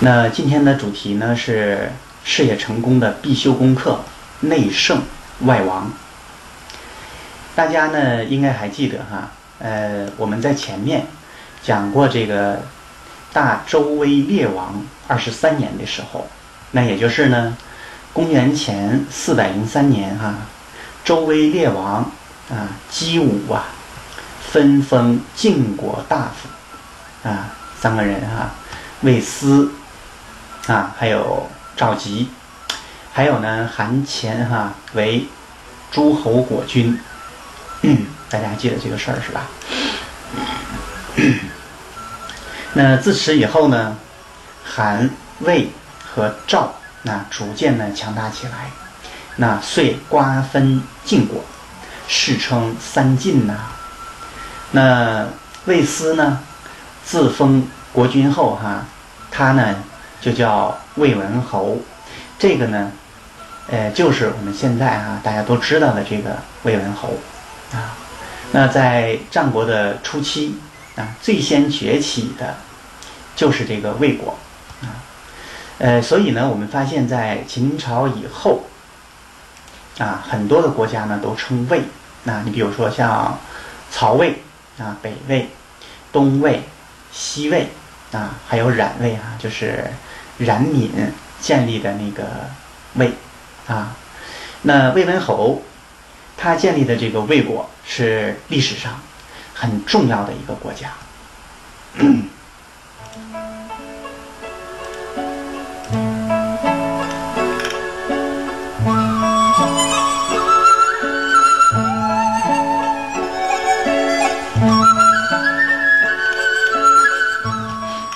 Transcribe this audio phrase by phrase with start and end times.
[0.00, 1.90] 那今天的主题呢是
[2.22, 3.98] 事业成功的必修功课：
[4.40, 5.00] 内圣
[5.40, 5.90] 外王。
[7.54, 11.06] 大家呢应该还记得哈，呃，我们在前面
[11.62, 12.60] 讲过这个
[13.32, 16.26] 大周威烈王二十三年的时候，
[16.72, 17.56] 那也就是呢，
[18.12, 20.34] 公元前四百零三年哈，
[21.06, 22.02] 周威烈王
[22.50, 23.64] 啊姬武啊
[24.46, 28.50] 分封晋国大夫啊三个人哈，
[29.00, 29.72] 魏斯。
[30.66, 32.28] 啊，还有赵吉，
[33.12, 35.24] 还有呢，韩虔哈为
[35.92, 36.98] 诸侯国君，
[38.28, 39.46] 大家记得这个事儿是吧？
[42.74, 43.96] 那自此以后呢，
[44.64, 45.08] 韩、
[45.38, 45.70] 魏
[46.04, 48.70] 和赵那逐渐呢强大起来，
[49.36, 51.44] 那遂瓜分晋国，
[52.08, 53.54] 世称三晋呐。
[54.72, 55.28] 那
[55.66, 56.40] 魏斯呢，
[57.04, 58.84] 自封国君后哈，
[59.30, 59.76] 他呢。
[60.26, 61.78] 就叫魏文侯，
[62.36, 62.90] 这个呢，
[63.68, 67.10] 呃，就是我们现在啊大家都知道的这个魏文侯，
[67.72, 67.94] 啊，
[68.50, 70.58] 那在战国的初期
[70.96, 72.56] 啊，最先崛起的，
[73.36, 74.36] 就是这个魏国，
[74.82, 74.98] 啊，
[75.78, 78.64] 呃，所以呢，我们发现，在秦朝以后，
[79.98, 81.82] 啊，很多的国家呢都称魏，
[82.24, 83.38] 那你比如说像
[83.92, 84.42] 曹魏
[84.80, 85.48] 啊、北魏、
[86.10, 86.64] 东魏、
[87.12, 87.68] 西魏
[88.10, 89.84] 啊，还有冉魏啊，就是。
[90.38, 92.24] 冉闵建立的那个
[92.94, 93.12] 魏，
[93.66, 93.96] 啊，
[94.62, 95.62] 那魏文侯
[96.36, 99.00] 他建立的这个魏国是历史上
[99.54, 100.90] 很重要的一个国家。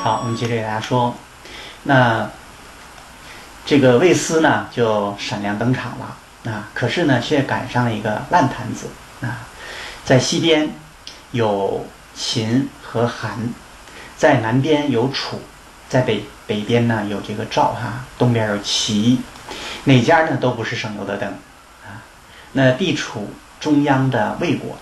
[0.03, 1.15] 好，我们接着给大家说。
[1.83, 2.31] 那
[3.65, 6.69] 这个魏斯呢，就闪亮登场了啊！
[6.75, 8.89] 可是呢，却赶上了一个烂摊子
[9.21, 9.47] 啊！
[10.05, 10.71] 在西边
[11.31, 13.39] 有秦和韩，
[14.17, 15.41] 在南边有楚，
[15.89, 19.21] 在北北边呢有这个赵哈，东边有齐，
[19.85, 21.29] 哪家呢都不是省油的灯
[21.85, 22.03] 啊！
[22.53, 24.77] 那地处中央的魏国，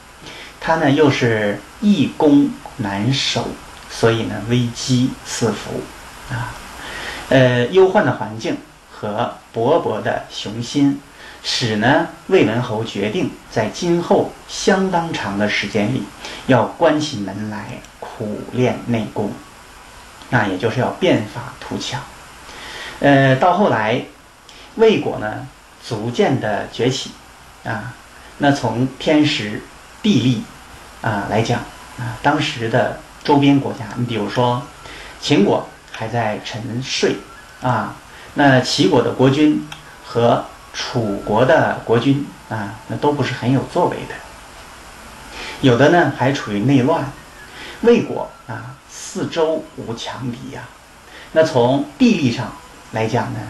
[0.61, 3.49] 它呢又是易攻难守，
[3.91, 5.83] 所以呢危机四伏
[6.31, 6.55] 啊！
[7.31, 8.57] 呃，忧患的环境
[8.91, 10.99] 和勃勃的雄心，
[11.43, 16.03] 使呢魏文侯决定在今后相当长的时间里，
[16.47, 17.67] 要关起门来
[18.01, 19.31] 苦练内功，
[20.31, 22.01] 那也就是要变法图强。
[23.01, 24.03] 呃，到后来，
[24.77, 25.47] 魏国呢
[25.87, 27.11] 逐渐的崛起，
[27.63, 27.93] 啊，
[28.39, 29.63] 那从天时
[30.03, 30.43] 地利
[31.03, 31.61] 啊来讲
[31.99, 34.63] 啊，当时的周边国家，你比如说
[35.21, 35.69] 秦国。
[35.99, 37.17] 还在沉睡
[37.61, 37.97] 啊，
[38.35, 39.67] 那齐国的国君
[40.07, 44.15] 和楚国的国君啊，那都不是很有作为的，
[45.61, 47.11] 有的呢还处于内乱。
[47.81, 50.63] 魏国啊，四周无强敌呀。
[51.33, 52.53] 那从地利上
[52.93, 53.41] 来讲呢，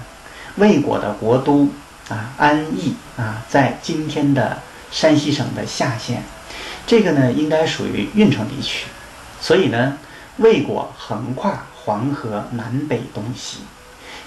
[0.57, 1.69] 魏国的国都
[2.09, 4.59] 啊安邑啊，在今天的
[4.91, 6.23] 山西省的下县，
[6.87, 8.87] 这个呢应该属于运城地区，
[9.39, 9.99] 所以呢，
[10.39, 11.63] 魏国横跨。
[11.89, 13.61] 黄河南北东西，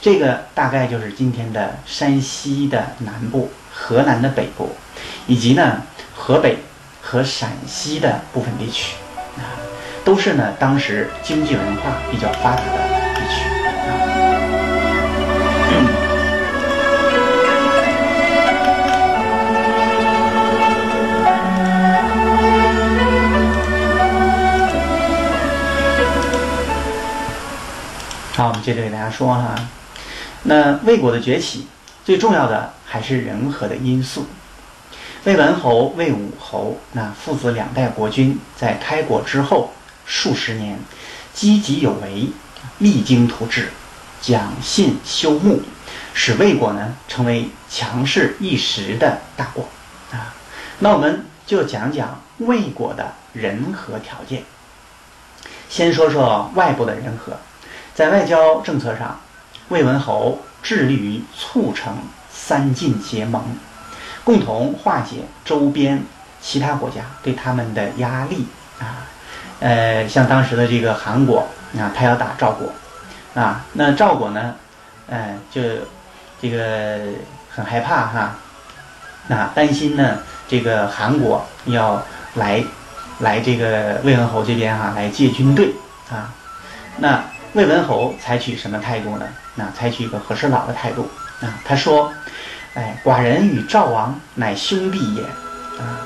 [0.02, 4.76] 这个大概就是今天的山西的南部、河南的北部，
[5.28, 5.84] 以及呢
[6.16, 6.58] 河北
[7.04, 8.96] 和陕西的部分地区，
[9.38, 9.62] 啊，
[10.04, 13.51] 都是呢当时经济文化比较发达的地区。
[28.42, 29.54] 好，我们接着给大家说哈，
[30.42, 31.68] 那魏国的崛起，
[32.04, 34.26] 最重要的还是人和的因素。
[35.26, 39.72] 魏文侯、魏武侯那父子两代国君，在开国之后
[40.08, 40.80] 数十年，
[41.36, 42.32] 积极有为，
[42.80, 43.70] 励精图治，
[44.20, 45.62] 讲信修睦，
[46.16, 49.70] 使魏国呢成为强势一时的大国
[50.10, 50.34] 啊。
[50.80, 54.42] 那我们就讲讲魏国的人和条件。
[55.70, 57.38] 先说说外部的人和。
[57.94, 59.20] 在外交政策上，
[59.68, 61.98] 魏文侯致力于促成
[62.32, 63.44] 三晋结盟，
[64.24, 66.02] 共同化解周边
[66.42, 68.48] 其他国家对他们的压力
[68.80, 69.06] 啊。
[69.60, 71.48] 呃，像当时的这个韩国
[71.78, 72.72] 啊，他要打赵国
[73.40, 74.56] 啊，那赵国呢，
[75.08, 75.62] 呃，就
[76.42, 76.98] 这个
[77.50, 78.36] 很害怕哈，
[79.28, 82.02] 那担心呢，这个韩国要
[82.36, 82.64] 来
[83.20, 85.74] 来这个魏文侯这边哈来借军队
[86.10, 86.34] 啊，
[86.98, 87.22] 那。
[87.54, 89.28] 魏文侯采取什么态度呢？
[89.56, 91.10] 那采取一个和事佬的态度
[91.42, 91.60] 啊。
[91.66, 92.12] 他说
[92.76, 95.22] ：“哎，寡人与赵王乃兄弟也，
[95.78, 96.00] 啊，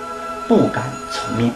[0.47, 1.53] 不敢从命。”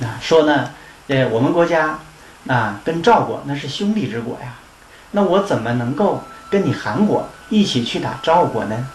[0.00, 0.70] 啊，说呢，
[1.08, 1.98] 呃，我们国家
[2.46, 4.54] 啊跟赵国那是兄弟之国呀，
[5.10, 8.88] 那我怎么能够跟你韩国一起去打赵国呢？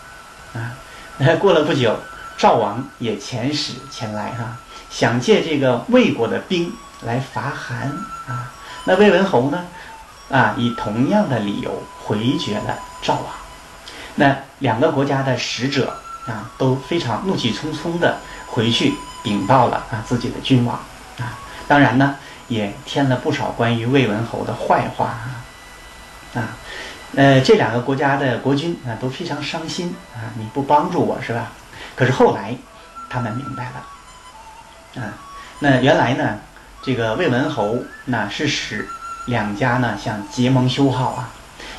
[0.55, 0.73] 啊，
[1.39, 1.95] 过了不久，
[2.37, 4.57] 赵王也遣使前来哈，
[4.89, 7.87] 想借这个魏国的兵来伐韩
[8.27, 8.51] 啊。
[8.85, 9.63] 那魏文侯呢？
[10.33, 13.25] 啊，以同样的理由回绝了赵王。
[14.15, 15.95] 那两个国家的使者
[16.25, 20.75] 啊，都非常怒气冲冲的回去禀报了啊自己的君王
[21.19, 21.37] 啊。
[21.67, 22.15] 当然呢，
[22.47, 25.45] 也添了不少关于魏文侯的坏话啊。
[26.33, 26.57] 啊，
[27.15, 31.51] 呃，这两个国家的国君啊都非常伤心啊，你不帮助我是吧？
[31.95, 32.57] 可是后来
[33.07, 35.13] 他们明白了啊，
[35.59, 36.39] 那原来呢？
[36.85, 38.89] 这个魏文侯那是使
[39.25, 41.29] 两家呢想结盟修好啊，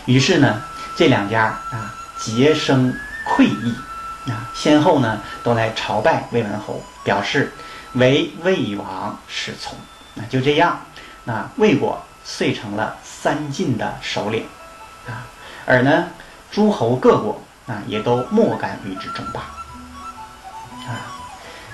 [0.07, 0.63] 于是呢
[0.97, 2.95] 这两家啊结生
[3.25, 3.75] 愧意
[4.31, 7.53] 啊，先后呢都来朝拜魏文侯，表示
[7.95, 9.77] 为魏王使从。
[10.15, 10.81] 那就这样，
[11.25, 14.47] 那魏国遂成了三晋的首领
[15.07, 15.27] 啊，
[15.67, 16.07] 而呢
[16.51, 19.41] 诸侯各国啊也都莫敢与之争霸
[20.87, 21.01] 啊，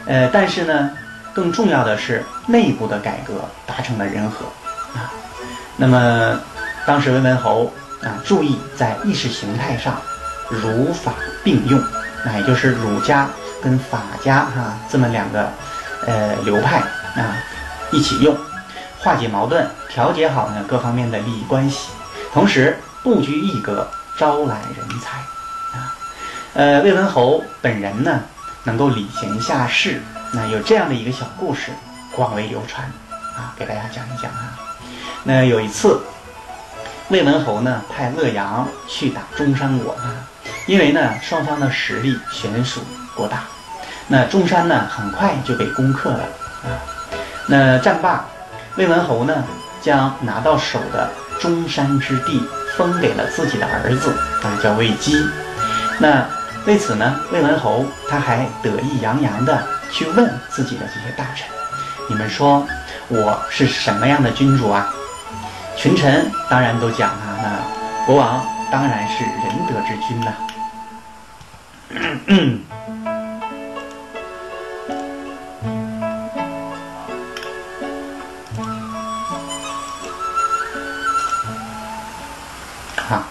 [0.07, 0.91] 呃，但是呢。
[1.33, 4.47] 更重要的是，内部的改革达成了人和
[4.99, 5.13] 啊。
[5.81, 6.39] 那么，
[6.87, 7.73] 当时魏文侯
[8.03, 9.97] 啊，注意在意识形态上
[10.51, 11.83] 儒法并用，
[12.23, 13.27] 那也就是儒家
[13.63, 15.49] 跟法家哈这么两个
[16.07, 16.81] 呃流派
[17.17, 17.41] 啊
[17.91, 18.37] 一起用，
[18.99, 21.89] 化解矛盾，调节好呢各方面的利益关系，
[22.31, 23.89] 同时不拘一格，
[24.19, 25.17] 招揽人才
[25.79, 25.97] 啊。
[26.53, 28.21] 呃，魏文侯本人呢，
[28.65, 30.03] 能够礼贤下士。
[30.31, 31.71] 那有这样的一个小故事，
[32.15, 32.87] 广为流传，
[33.35, 34.60] 啊，给大家讲一讲啊。
[35.25, 36.01] 那有一次，
[37.09, 40.15] 魏文侯呢派乐阳去打中山国啊，
[40.67, 42.81] 因为呢双方的实力悬殊
[43.15, 43.45] 过大，
[44.09, 46.21] 那中山呢很快就被攻克了
[46.65, 46.69] 啊。
[47.47, 48.25] 那战罢，
[48.77, 49.45] 魏文侯呢
[49.81, 52.43] 将拿到手的中山之地
[52.77, 54.11] 封给了自己的儿子
[54.43, 55.27] 啊，叫魏姬。
[55.99, 56.27] 那
[56.67, 59.63] 为此呢，魏文侯他还得意洋洋的。
[59.93, 61.49] 去问自己的这些大臣，
[62.09, 62.65] 你们说
[63.13, 64.95] 我是什么样的君主啊？
[65.77, 67.59] 群臣当然都讲啊，那
[68.07, 70.33] 国王当然是仁德之君呐。
[83.09, 83.25] 好，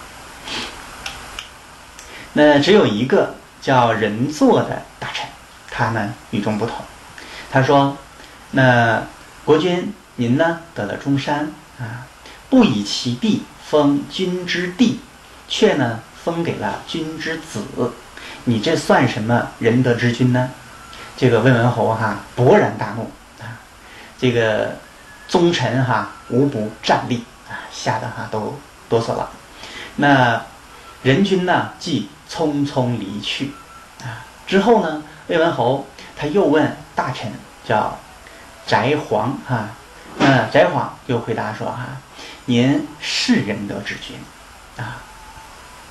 [2.34, 5.26] 那只有一个叫仁座的大臣。
[5.72, 6.76] 他呢与众不同，
[7.50, 7.96] 他说
[8.52, 9.02] ：“那
[9.50, 12.06] 国君您呢得了中山啊，
[12.52, 15.00] 不以其地封君之地，
[15.48, 17.64] 却呢封给了君之子，
[18.44, 20.52] 你这算什么仁德之君呢？”
[21.18, 23.10] 这个魏文侯哈勃然大怒
[23.42, 23.58] 啊，
[24.20, 24.76] 这个
[25.28, 28.56] 宗臣哈无不站立啊，吓得哈都
[28.88, 29.32] 哆嗦了。
[29.96, 30.40] 那
[31.02, 33.52] 仁君呢即匆匆离去
[34.04, 35.02] 啊，之后呢？
[35.26, 37.32] 魏文侯他又问大臣
[37.68, 37.98] 叫
[38.70, 39.70] 翟璜哈，
[40.20, 41.88] 那翟璜又回答说哈，
[42.46, 44.16] 您是仁德之君
[44.78, 45.02] 啊。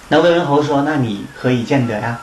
[0.06, 2.20] 那魏文侯说，那你何以见得呀？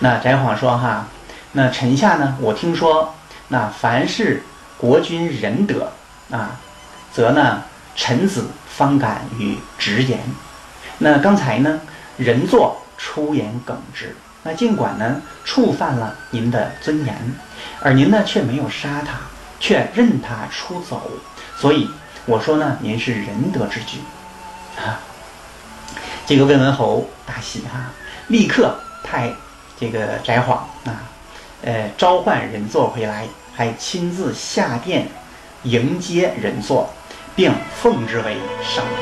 [0.00, 1.06] 那翟璜说哈，
[1.52, 3.14] 那臣下呢，我听说
[3.46, 4.42] 那凡是
[4.76, 5.92] 国君仁德
[6.32, 6.56] 啊，
[7.12, 7.62] 则呢
[7.94, 10.18] 臣子方敢于直言。
[10.98, 11.80] 那刚才呢，
[12.16, 14.16] 人作出言耿直。
[14.42, 17.16] 那尽管呢触犯了您的尊严，
[17.80, 19.18] 而您呢却没有杀他，
[19.64, 21.10] 却任他出走，
[21.56, 21.88] 所以
[22.26, 23.98] 我说呢，您是仁德之君，
[24.76, 25.00] 啊，
[26.26, 27.88] 这个魏文侯大喜啊，
[28.28, 29.32] 立刻派
[29.80, 30.50] 这个翟璜
[30.84, 31.00] 啊，
[31.62, 35.08] 呃，召唤人座回来，还亲自下殿
[35.62, 36.90] 迎接人座，
[37.34, 38.96] 并奉之为上宾。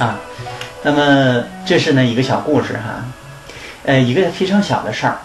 [0.00, 0.16] 啊，
[0.82, 3.04] 那么这是呢一个小故事哈，
[3.84, 5.18] 呃，一个非常小的事儿，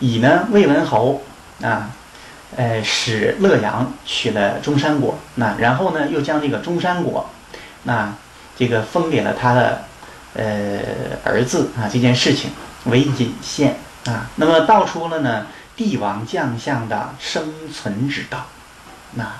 [0.00, 1.22] 以呢魏文侯
[1.62, 1.90] 啊，
[2.56, 7.30] 呃使乐阳取了中山国，那然后呢又将这个中山国，
[7.84, 8.12] 那
[8.58, 9.84] 这个封给了他的
[10.34, 10.80] 呃
[11.22, 12.50] 儿子啊这件事情
[12.86, 15.46] 为引线啊，那么道出了呢
[15.76, 18.46] 帝王将相的生存之道，
[19.14, 19.32] 那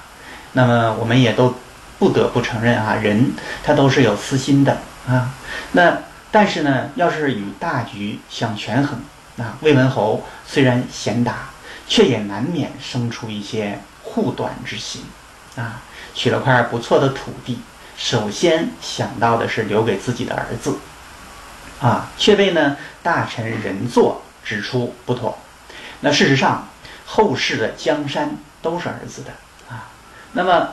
[0.52, 1.52] 那么我们也都。
[1.99, 5.35] 不得不承认啊，人他都是有私心的啊。
[5.73, 5.99] 那
[6.31, 9.00] 但是呢，要是与大局相权衡，
[9.37, 11.50] 那魏文侯虽然贤达，
[11.87, 15.02] 却也难免生出一些护短之心。
[15.57, 15.83] 啊，
[16.14, 17.59] 取了块不错的土地，
[17.97, 20.76] 首先想到的是留给自己的儿子。
[21.81, 25.37] 啊，却被呢大臣人作指出不妥。
[26.00, 26.69] 那事实上，
[27.07, 29.31] 后世的江山都是儿子的
[29.69, 29.88] 啊。
[30.33, 30.69] 那么，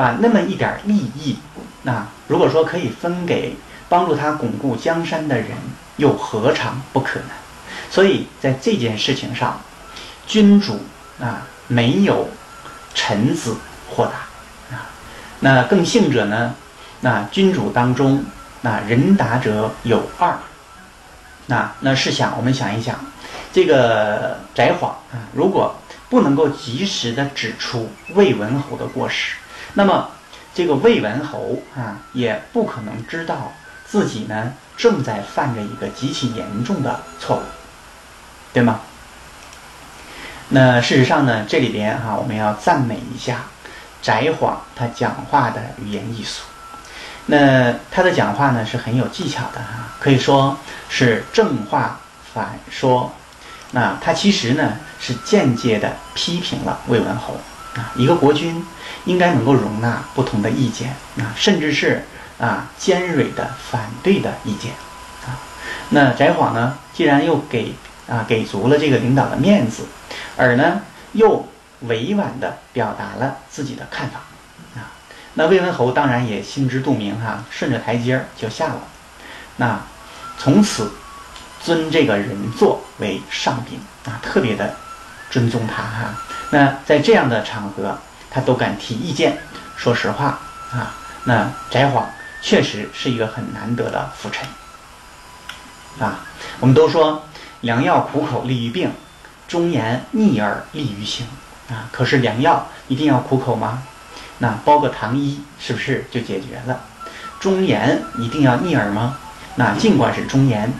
[0.00, 1.36] 把那么一点利益，
[1.82, 3.54] 那如果说可以分给。
[3.90, 5.48] 帮助他巩固江山的人，
[5.96, 7.28] 又何尝不可能？
[7.90, 9.60] 所以在这件事情上，
[10.28, 10.80] 君主
[11.20, 12.28] 啊没有
[12.94, 13.56] 臣子
[13.90, 14.86] 豁达啊。
[15.40, 16.54] 那更幸者呢？
[17.00, 18.24] 那君主当中，
[18.60, 20.38] 那仁达者有二。
[21.46, 22.94] 那那试想，我们想一想，
[23.52, 25.74] 这个翟晃啊，如果
[26.08, 29.34] 不能够及时的指出魏文侯的过失，
[29.74, 30.10] 那么
[30.54, 33.52] 这个魏文侯啊，也不可能知道。
[33.86, 37.42] 自己呢，正在犯着一个极其严重的错误，
[38.52, 38.78] 对吗？
[40.50, 43.46] 那事实上呢，这里边哈，我们要赞美一下
[44.00, 46.42] 翟晃他讲话的语言艺术。
[47.26, 50.56] 那他的讲话呢是很有技巧的哈，可以说
[50.88, 51.98] 是正话
[52.32, 53.12] 反说。
[53.72, 57.34] 那他其实呢是间接的批评了魏文侯
[57.74, 58.64] 啊，一个国君
[59.04, 62.04] 应该能够容纳不同的意见啊，甚至是。
[62.40, 64.72] 啊，尖锐的反对的意见，
[65.26, 65.36] 啊，
[65.90, 67.74] 那翟晃呢，既然又给
[68.08, 69.84] 啊给足了这个领导的面子，
[70.38, 70.80] 而呢
[71.12, 71.46] 又
[71.80, 74.20] 委婉的表达了自己的看法，
[74.74, 74.88] 啊，
[75.34, 78.80] 那魏文侯当然也心知肚明哈，顺着台阶儿就下了，
[79.58, 79.78] 那
[80.38, 80.90] 从此
[81.62, 84.74] 尊这个人作为上宾啊，特别的
[85.30, 86.14] 尊重他哈，
[86.48, 87.98] 那在这样的场合，
[88.30, 89.38] 他都敢提意见，
[89.76, 90.38] 说实话
[90.72, 90.94] 啊，
[91.24, 92.08] 那翟晃。
[92.42, 94.48] 确实是一个很难得的辅臣，
[95.98, 96.20] 啊，
[96.58, 97.22] 我们都说
[97.60, 98.90] 良药苦口利于病，
[99.46, 101.26] 忠言逆耳利于行，
[101.68, 103.82] 啊，可是良药一定要苦口吗？
[104.38, 106.80] 那包个糖衣是不是就解决了？
[107.38, 109.18] 忠言一定要逆耳吗？
[109.56, 110.72] 那尽管是忠言，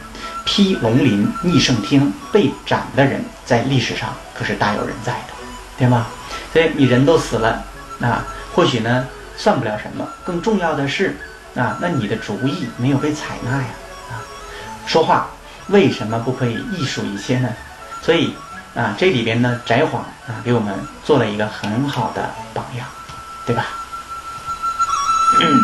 [0.46, 5.34] 披龙鳞逆圣听被斩的人在历史上可是大有人在的，
[5.76, 6.06] 对吗？
[6.52, 7.62] 所以你人都死了，
[8.00, 11.16] 啊或许呢算不了什么，更重要的是。
[11.56, 13.66] 啊，那你的主意没有被采纳呀！
[14.08, 14.22] 啊，
[14.86, 15.28] 说话
[15.66, 17.48] 为什么不可以艺术一些呢？
[18.00, 18.32] 所以
[18.76, 20.72] 啊，这里边呢，翟晃啊，给我们
[21.04, 22.86] 做了一个很好的榜样，
[23.44, 23.66] 对吧？
[25.42, 25.60] 嗯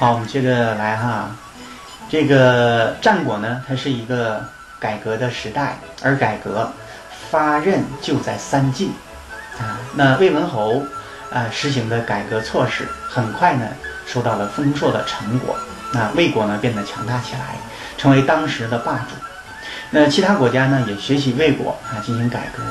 [0.00, 1.28] 好，我们接着来哈。
[2.08, 4.42] 这个战国呢，它是一个
[4.78, 6.72] 改革的时代，而改革
[7.30, 8.92] 发轫就在三晋
[9.58, 9.76] 啊。
[9.94, 10.82] 那魏文侯
[11.30, 13.66] 啊实行的改革措施，很快呢
[14.06, 15.54] 收到了丰硕的成果。
[15.92, 17.56] 那魏国呢变得强大起来，
[17.98, 19.08] 成为当时的霸主。
[19.90, 22.62] 那其他国家呢也学习魏国啊进行改革。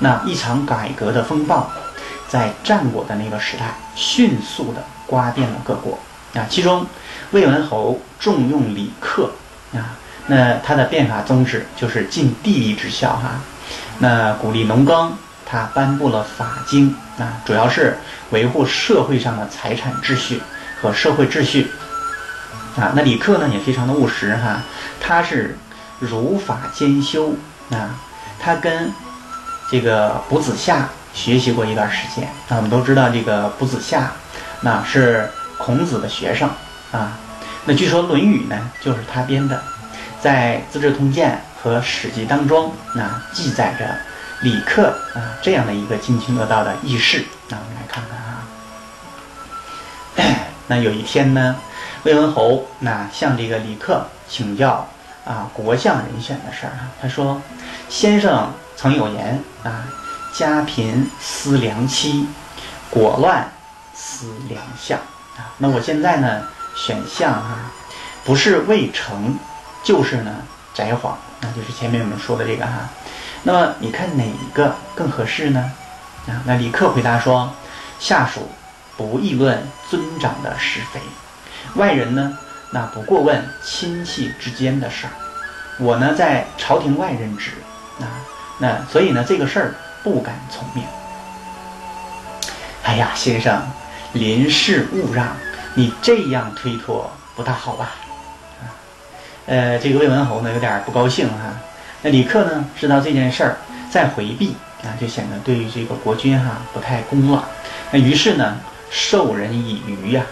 [0.00, 1.70] 那一场改革的风暴，
[2.26, 5.96] 在战国的那个时代迅速的刮遍了各国。
[6.36, 6.86] 啊，其中
[7.30, 9.30] 魏文侯重用李克
[9.72, 13.40] 啊，那他的变法宗旨就是尽地利之效哈，
[13.98, 15.16] 那鼓励农耕，
[15.46, 17.96] 他颁布了法经啊，主要是
[18.30, 20.42] 维护社会上的财产秩序
[20.82, 21.70] 和社会秩序
[22.76, 22.92] 啊。
[22.94, 24.60] 那李克呢也非常的务实哈，
[25.00, 25.56] 他是
[25.98, 27.34] 儒法兼修
[27.70, 27.96] 啊，
[28.38, 28.92] 他跟
[29.70, 34.12] 这个卜子夏学习过一段时间啊，我们都知道这个卜子夏
[34.60, 35.30] 那是。
[35.58, 36.48] 孔子的学生
[36.92, 37.18] 啊，
[37.64, 39.60] 那据说《论语》呢就是他编的，
[40.20, 43.96] 在《资治通鉴》和《史记》当中，那记载着
[44.42, 47.24] 李克啊这样的一个津津乐道的轶事。
[47.48, 48.18] 那我们来看看
[50.26, 50.36] 啊，
[50.68, 51.56] 那有一天呢，
[52.04, 54.88] 魏文侯那向这个李克请教
[55.24, 57.40] 啊国相人选的事儿啊，他说
[57.88, 59.84] ：“先生曾有言啊，
[60.32, 62.28] 家贫思良妻，
[62.90, 63.50] 国乱
[63.94, 65.00] 思良相。”
[65.58, 66.42] 那我现在呢
[66.74, 67.70] 选项啊，
[68.24, 69.38] 不是未成，
[69.82, 70.34] 就是呢
[70.74, 72.88] 翟晃，那就是前面我们说的这个哈。
[73.42, 75.72] 那么你看哪一个更合适呢？
[76.28, 77.52] 啊，那李克回答说：
[77.98, 78.50] 下属
[78.96, 81.00] 不议论尊长的是非，
[81.74, 82.36] 外人呢
[82.70, 85.12] 那不过问亲戚之间的事儿。
[85.78, 87.52] 我呢在朝廷外任职，
[88.00, 88.08] 啊，
[88.58, 90.84] 那所以呢这个事儿不敢从命。
[92.82, 93.62] 哎呀，先生。
[94.16, 95.36] 临事勿让，
[95.74, 97.94] 你这样推脱不大好吧？
[98.62, 98.64] 啊，
[99.46, 101.54] 呃，这个魏文侯呢有点不高兴哈。
[102.02, 103.56] 那李克呢知道这件事儿，
[103.90, 107.48] 再回避啊，就显得对于这个国君哈不太恭了。
[107.90, 108.56] 那于是呢，
[108.90, 110.22] 授人以鱼呀，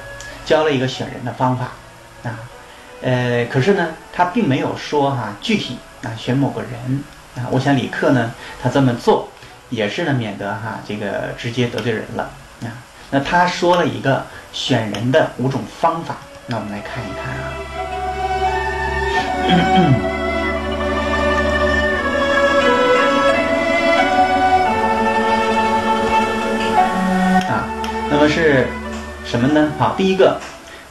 [0.45, 1.73] 教了一个选人的方法
[2.23, 2.39] 啊。
[3.03, 7.05] 呃，可是呢，他并没有说哈具体啊选某个人
[7.37, 7.49] 啊。
[7.51, 9.29] 我想李克呢，他这么做
[9.69, 12.31] 也是呢，免得哈这个直接得罪人了。
[13.15, 16.17] 那他说了一个选人的五种方法，
[16.49, 17.55] 那我们来看一看啊。
[28.11, 28.67] 那么是
[29.25, 29.71] 什么呢？
[29.79, 30.41] 好，第一个，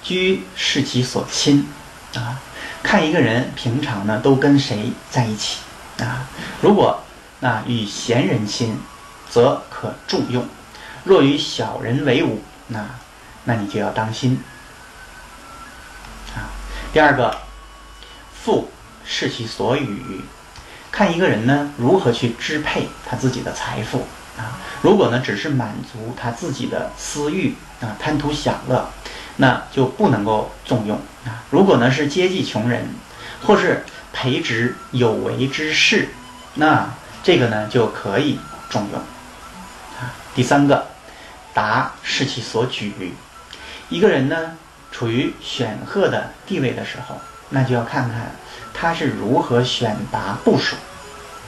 [0.01, 1.67] 居视其所亲
[2.15, 2.39] 啊，
[2.81, 5.57] 看一个人平常呢都跟谁在一起
[5.99, 6.25] 啊？
[6.61, 7.03] 如果
[7.41, 8.79] 啊与贤人亲，
[9.29, 10.41] 则可重用；
[11.03, 12.85] 若与小人为伍，那
[13.45, 14.41] 那你就要当心
[16.35, 16.49] 啊。
[16.91, 17.37] 第二个，
[18.33, 18.71] 富
[19.05, 20.21] 视其所与，
[20.91, 24.07] 看一个人呢如何去支配他自己的财富。
[24.37, 28.89] 啊，如果呢只是满足他自己的私欲啊，贪图享乐，
[29.37, 31.43] 那就不能够重用啊。
[31.51, 32.87] 如果呢是接济穷人，
[33.45, 36.09] 或是培植有为之士，
[36.55, 36.89] 那
[37.21, 38.39] 这个呢就可以
[38.71, 38.99] 重用。
[40.33, 40.87] 第三个，
[41.53, 43.13] 达是其所举，
[43.89, 44.57] 一个人呢
[44.91, 47.19] 处于显赫的地位的时候，
[47.49, 48.31] 那就要看看
[48.73, 50.75] 他是如何选拔部署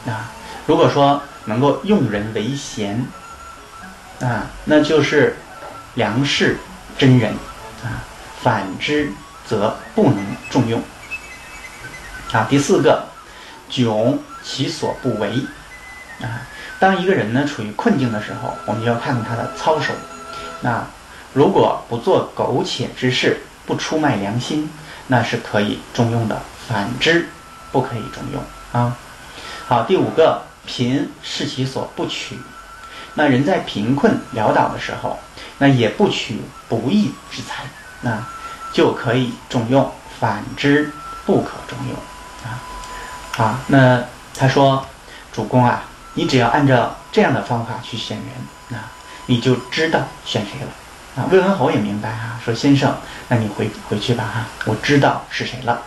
[0.05, 0.31] 啊。
[0.67, 3.05] 如果说能够用人为贤，
[4.21, 5.35] 啊，那就是
[5.95, 6.57] 良士
[6.97, 7.33] 真人
[7.83, 8.01] 啊；
[8.41, 9.11] 反之
[9.47, 10.17] 则不能
[10.49, 10.81] 重用。
[12.31, 13.07] 啊，第四个，
[13.69, 15.29] 窘其所不为
[16.21, 16.41] 啊。
[16.79, 19.93] 当一个人呢处于困境的时候，我们就要看看他的操守。
[20.61, 20.85] 那
[21.33, 24.69] 如果不做苟且之事，不出卖良心，
[25.07, 26.35] 那是可以重用的；
[26.67, 27.29] 反之，
[27.71, 28.41] 不可以重用
[28.71, 28.95] 啊。
[29.67, 30.41] 好，第五个。
[30.67, 32.39] 贫是其所不取，
[33.13, 35.19] 那人在贫困潦倒的时候，
[35.59, 37.65] 那也不取不义之财，
[38.01, 38.19] 那
[38.73, 39.85] 就可以重用；
[40.19, 40.91] 反之
[41.23, 41.95] 不可重用。
[42.49, 42.57] 啊，
[43.33, 44.03] 好，那
[44.35, 44.83] 他说，
[45.31, 45.83] 主公啊，
[46.15, 48.89] 你只要按照这样的方法去选人，啊，
[49.27, 51.23] 你就知道选谁了。
[51.23, 52.97] 啊，魏文侯也明白啊，说先生，
[53.29, 55.83] 那你回回去吧哈，我知道是谁了。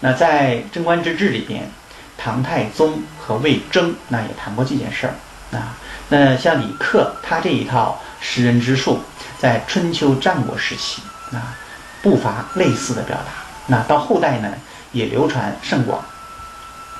[0.00, 1.70] 那在《贞观之治》里边。
[2.16, 5.74] 唐太宗和魏征那也谈过这件事儿啊。
[6.08, 9.00] 那像李克他这一套识人之术，
[9.36, 11.02] 在春秋战国时期
[11.32, 11.58] 啊，
[12.02, 13.32] 不乏类似的表达。
[13.66, 14.54] 那到后代呢，
[14.92, 16.02] 也流传甚广。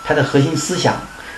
[0.04, 0.96] 他的核心思想，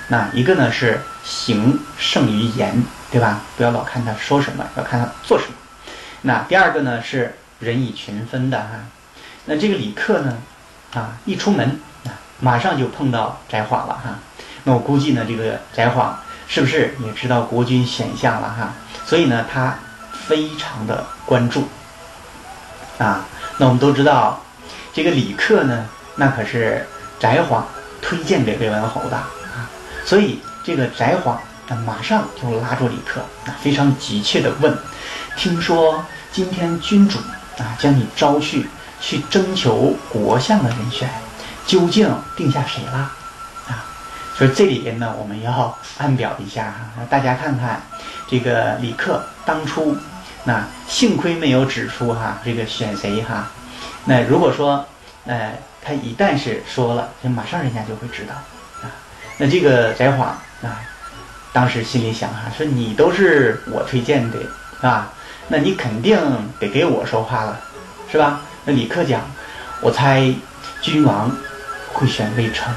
[0.08, 3.40] 那一个呢是行胜于言，对吧？
[3.56, 5.52] 不要老看他说什么，要看他做什么。
[6.22, 8.68] 那第二个呢是人以群分的哈。
[9.46, 10.38] 那这个李克呢，
[10.94, 11.80] 啊，一出门。
[12.38, 14.18] 马上就碰到翟晃了哈，
[14.64, 18.74] 那我估计呢，这个翟晃是不是也知道国君选相了哈？
[19.06, 19.74] 所以呢，他
[20.12, 21.66] 非常的关注
[22.98, 23.24] 啊。
[23.56, 24.44] 那我们都知道，
[24.92, 26.86] 这个李克呢，那可是
[27.18, 27.66] 翟晃
[28.02, 29.18] 推荐给魏文侯的。
[30.06, 31.38] 所以这个翟晃
[31.68, 34.74] 那马上就拉住李克，啊，非常急切的问：
[35.36, 37.18] 听说今天君主
[37.58, 38.68] 啊将你招去，
[39.00, 41.10] 去征求国相的人选。
[41.66, 43.10] 究竟定下谁了
[43.66, 43.84] 啊？
[44.36, 46.66] 所以这里边呢，我们要按表一下
[46.96, 47.82] 哈，大家看看
[48.28, 49.96] 这个李克当初
[50.44, 53.48] 那幸亏没有指出哈，这个选谁哈。
[54.04, 54.86] 那如果说
[55.24, 58.34] 呃他一旦是说了，就马上人家就会知道。
[59.38, 60.28] 那这个翟晃
[60.62, 60.80] 啊，
[61.52, 64.38] 当时心里想哈，说你都是我推荐的
[64.80, 65.12] 啊，
[65.48, 66.18] 那你肯定
[66.58, 67.60] 得给我说话了，
[68.10, 68.40] 是吧？
[68.64, 69.22] 那李克讲，
[69.80, 70.34] 我猜
[70.80, 71.30] 君王。
[71.92, 72.70] 会选魏成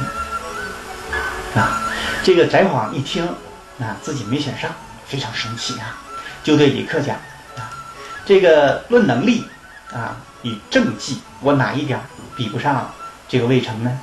[1.53, 1.81] 啊！
[2.23, 3.27] 这个翟晃一听
[3.81, 4.71] 啊，自己没选上，
[5.05, 5.97] 非常生气啊，
[6.41, 7.17] 就对李克讲
[7.57, 7.67] 啊
[8.25, 9.45] ：“这个论能力
[9.91, 11.99] 啊与政绩，我哪一点
[12.37, 12.89] 比不上
[13.27, 13.99] 这个魏成呢？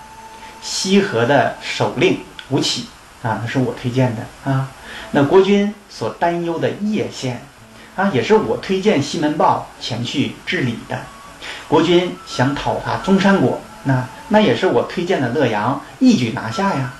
[0.60, 2.86] 西河的首令吴起
[3.22, 4.68] 啊，那是我推荐的啊。
[5.10, 7.42] 那国君所担忧的叶县
[7.96, 10.98] 啊，也是我推荐西门豹前去治理的。
[11.68, 16.92] 国君想讨伐中山国。”那那也是我推荐的乐阳一举拿下呀。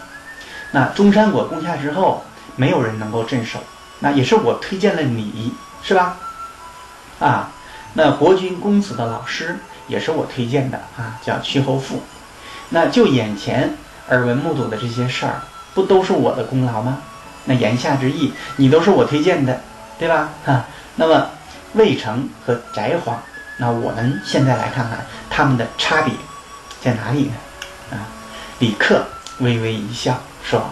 [0.70, 2.22] 那中山国攻下之后，
[2.54, 3.58] 没有人能够镇守。
[3.98, 6.16] 那也是我推荐了你，是吧？
[7.18, 7.50] 啊，
[7.94, 12.00] 那国君公子的老师也是我推荐的啊，叫屈侯父。
[12.68, 13.76] 那就眼前
[14.08, 15.42] 耳闻目睹的这些事儿，
[15.74, 16.98] 不都是我的功劳吗？
[17.44, 19.60] 那言下之意，你都是我推荐的，
[19.98, 20.30] 对吧？
[20.44, 20.64] 哈。
[20.96, 21.28] 那么
[21.74, 23.22] 魏成和翟晃，
[23.58, 26.12] 那我们现在来看看他们的差别。
[26.80, 27.34] 在哪里呢？
[27.92, 28.06] 啊
[28.58, 29.04] 李克
[29.40, 30.70] 微微一笑，说：“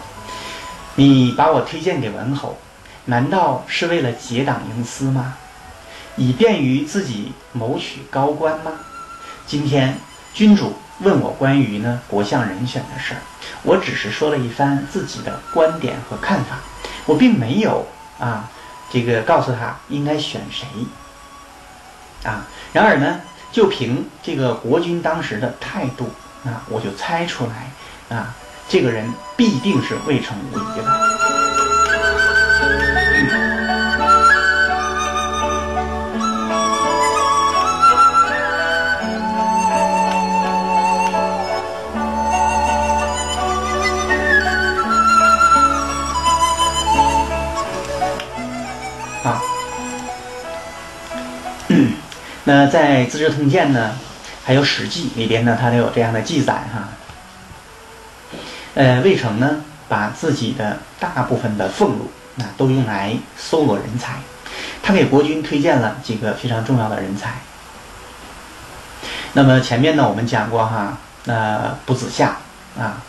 [0.96, 2.56] 你把我推荐给文侯，
[3.04, 5.34] 难道是为了结党营私吗？
[6.16, 8.72] 以便于自己谋取高官吗？
[9.46, 9.98] 今天
[10.32, 13.20] 君主问我关于呢国相人选的事儿，
[13.62, 16.58] 我只是说了一番自己的观点和看法，
[17.06, 17.86] 我并没有
[18.18, 18.50] 啊，
[18.90, 20.66] 这个告诉他应该选谁。
[22.24, 23.20] 啊，然而呢，
[23.52, 26.10] 就凭这个国君当时的态度。”
[26.44, 28.34] 啊，我就猜出来，啊，
[28.68, 31.13] 这个人必定是魏成无疑的。
[52.44, 53.96] 那在《资治通鉴》呢？
[54.46, 56.90] 还有《史记》里边呢，它都有这样的记载哈。
[58.74, 64.16] 呃，魏成呢，把自己的大部分的俸禄啊，都用来搜罗人才。
[64.82, 67.38] 他给国君推荐了几个非常重要的人才。
[69.32, 72.36] 那么前面呢，我们讲过哈，那卜子夏
[72.78, 73.00] 啊，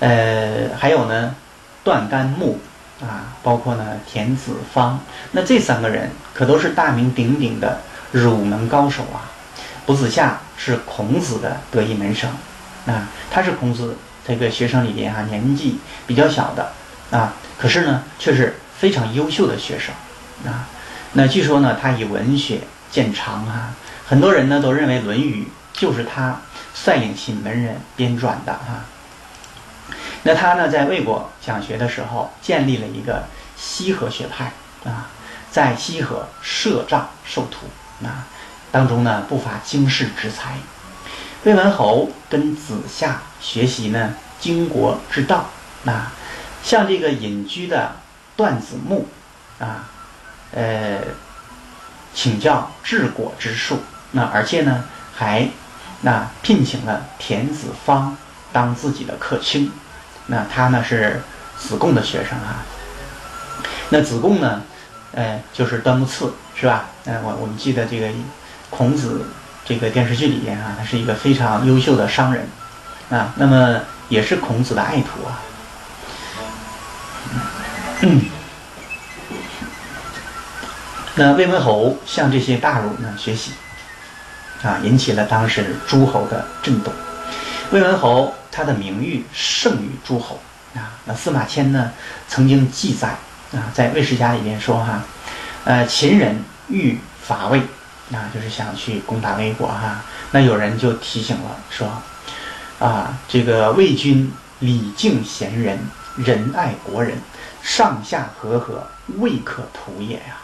[0.00, 1.34] 呃，还有呢，
[1.82, 2.58] 段干木
[3.02, 4.98] 啊，包括呢，田子方，
[5.32, 7.82] 那这三个人可都是大名鼎鼎的
[8.20, 9.30] 儒门高手啊。
[9.86, 12.30] 卜子夏是孔子的得意门生，
[12.86, 16.72] 啊，他是孔子这个学生里边啊年纪比较小的
[17.10, 19.94] 啊，可是呢却是非常优秀的学生
[20.50, 20.66] 啊。
[21.12, 23.74] 那据说呢，他以文学见长啊，
[24.06, 25.48] 很多人呢都认为《论语》
[25.78, 26.40] 就是他
[26.72, 28.84] 率领其门人编撰的哈。
[30.22, 33.24] 那他呢在魏国讲学的时候，建立了一个
[33.54, 34.50] 西河学派
[34.84, 35.10] 啊，
[35.50, 37.66] 在西河设帐授徒
[38.02, 38.26] 啊。
[38.72, 40.56] 当中呢，不乏经世之才。
[41.44, 45.50] 魏文侯跟子夏学习呢经国之道，
[45.84, 46.10] 啊，
[46.62, 47.96] 像这个隐居的
[48.34, 49.06] 段子木，
[49.60, 49.88] 啊，
[50.52, 50.98] 呃，
[52.12, 53.78] 请教治国之术。
[54.10, 55.48] 那而且呢，还
[56.00, 58.16] 那聘请了田子方
[58.52, 59.70] 当自己的客卿。
[60.26, 61.22] 那他呢是
[61.58, 62.64] 子贡的学生啊。
[63.90, 64.62] 那子贡呢，
[65.12, 66.86] 呃，就是端木赐，是吧？
[67.04, 68.08] 嗯，我我们记得这个。
[68.70, 69.24] 孔子
[69.64, 72.48] 这个电视剧里边啊，他是一个非常优秀的商人
[73.08, 75.38] 啊，那么也是孔子的爱徒啊。
[81.14, 83.52] 那魏文侯向这些大儒呢学习
[84.64, 86.92] 啊，引起了当时诸侯的震动。
[87.70, 90.40] 魏文侯他的名誉胜于诸侯
[90.74, 90.98] 啊。
[91.04, 91.92] 那司马迁呢
[92.26, 93.16] 曾经记载
[93.52, 95.00] 啊，在《魏世家》里边说哈，
[95.64, 97.62] 呃，秦人欲伐魏。
[98.10, 101.88] 那就是想去攻打魏国哈，那有人就提醒了说，
[102.78, 105.78] 啊，这个魏军礼敬贤人，
[106.16, 107.16] 仁爱国人，
[107.62, 110.36] 上下和和，未可图也呀。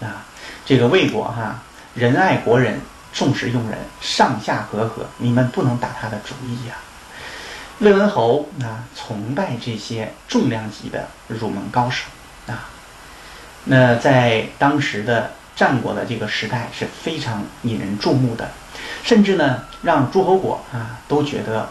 [0.00, 0.24] 啊，
[0.64, 1.62] 这个魏国哈，
[1.94, 2.80] 仁爱国人，
[3.12, 6.76] 重视用人，上下和和，你们不能打他的主意呀。
[7.80, 12.06] 魏文侯啊，崇拜这些重量级的入门高手
[12.46, 12.70] 啊，
[13.64, 15.30] 那在当时的。
[15.54, 18.48] 战国的这个时代是非常引人注目的，
[19.04, 21.68] 甚至呢，让诸侯国啊都觉得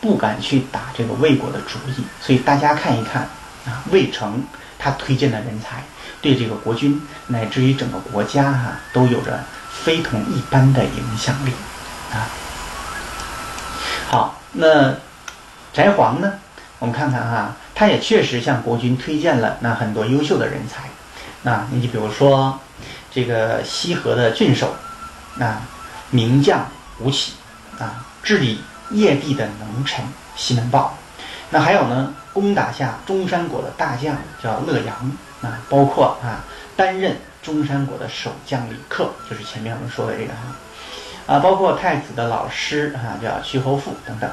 [0.00, 2.04] 不敢去打这个魏国的主意。
[2.20, 3.22] 所以大家看一看
[3.66, 4.44] 啊，魏成
[4.78, 5.82] 他推荐的人才，
[6.22, 11.50] 对这个国君乃至于整个国家哈，都有着非同一般的影响力
[12.12, 12.30] 啊。
[14.08, 14.94] 好，那
[15.74, 16.32] 翟璜呢？
[16.78, 20.84] 我们看看哈，他也确实向国君推荐了那很多优秀的人才。
[21.42, 22.58] 那你就比如说。
[23.12, 24.72] 这个西河的郡守，
[25.40, 25.62] 啊，
[26.10, 26.64] 名将
[27.00, 27.32] 吴起，
[27.76, 28.60] 啊，治理
[28.92, 30.04] 邺地的能臣
[30.36, 30.96] 西门豹，
[31.50, 34.94] 那还有呢，攻打下中山国的大将叫乐阳，
[35.42, 44.30] 啊，包括啊，担任中山国的守将李克，就是前面我们说的这个哈，啊，包括太子的老师啊，叫徐侯父等等。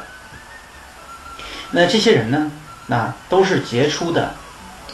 [1.71, 2.51] 那这些人呢，
[2.85, 4.35] 那都是杰出的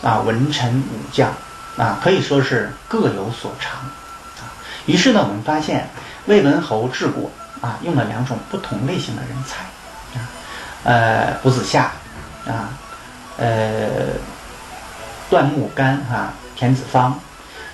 [0.02, 1.34] 啊文臣武将。
[1.78, 4.54] 啊，可以说是各有所长，啊，
[4.86, 5.90] 于是呢，我们发现
[6.28, 7.32] 魏文侯治国
[7.62, 9.64] 啊，用了两种不同类型的人才，
[10.20, 10.30] 啊，
[10.84, 11.92] 呃，卜子夏，
[12.46, 12.70] 啊，
[13.38, 13.90] 呃，
[15.32, 17.20] 段木干啊，田子方，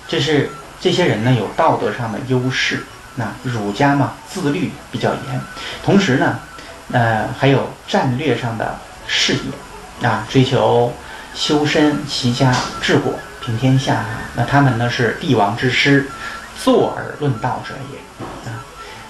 [0.08, 2.86] 这是这些人呢有道德上的优势，
[3.16, 5.40] 那儒家嘛，自律比较严，
[5.84, 6.38] 同时呢，
[6.90, 10.90] 呃，还有战略上的视野，啊，追求
[11.34, 13.12] 修身齐家治国。
[13.40, 14.04] 平天下，
[14.36, 16.08] 那他们呢是帝王之师，
[16.62, 18.64] 坐而论道者也啊。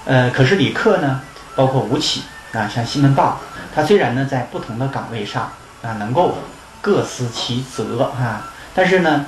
[0.05, 1.21] 呃，可是李克呢，
[1.55, 3.39] 包括吴起啊，像西门豹，
[3.75, 6.39] 他虽然呢在不同的岗位上啊能够
[6.81, 9.27] 各司其责啊，但是呢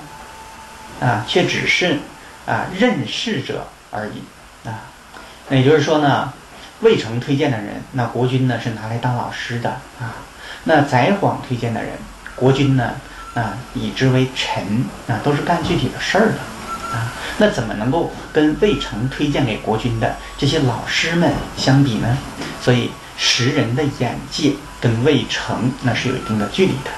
[1.01, 1.99] 啊却只是
[2.47, 4.23] 啊任事者而已
[4.69, 4.87] 啊。
[5.49, 6.33] 那也就是说呢，
[6.81, 10.15] 魏成推荐的人，那国君呢是拿来当老师的啊。
[10.65, 11.91] 那翟晃推荐的人，
[12.37, 12.93] 国君呢
[13.35, 16.39] 啊以之为臣啊，都是干具体的事儿的。
[16.93, 22.19] 啊，那怎么能够跟魏成推荐给国君的这些老师们相比呢？
[22.61, 26.91] 所以识人的眼界跟魏成那是有一定的距离的。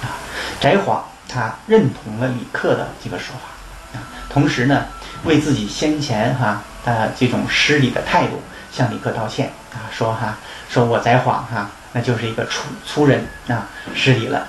[0.00, 0.16] 啊，
[0.58, 4.00] 翟晃他认同了李克的这个说法，啊，
[4.30, 4.86] 同时呢
[5.24, 8.40] 为自己先前哈的这种失礼的态度
[8.72, 10.38] 向李克道歉啊，说哈
[10.70, 14.46] 说我翟晃哈那就是一个粗粗人啊，失礼了，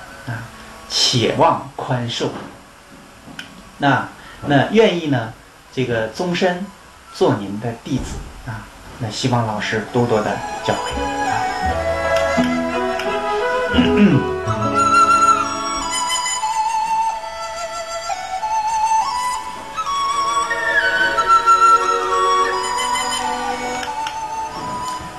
[0.88, 2.28] 且望宽恕。
[3.78, 4.08] 那。
[4.46, 5.32] 那愿意呢？
[5.74, 6.66] 这个终身
[7.14, 8.16] 做您的弟子
[8.46, 8.68] 啊！
[8.98, 10.92] 那希望老师多多的教诲